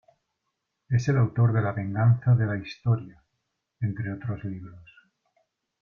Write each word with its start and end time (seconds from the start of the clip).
Es 0.89 1.07
el 1.09 1.17
autor 1.17 1.53
de 1.53 1.61
"La 1.61 1.73
venganza 1.73 2.33
de 2.33 2.47
la 2.47 2.57
historia", 2.57 3.21
entre 3.81 4.11
otros 4.11 4.43
libros. 4.45 4.89